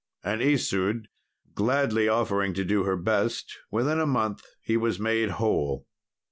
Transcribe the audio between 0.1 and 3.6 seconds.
And Isoude gladly offering to do her best,